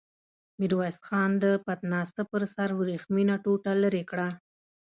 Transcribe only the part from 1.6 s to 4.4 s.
پتناسه پر سر ورېښمينه ټوټه ليرې کړه.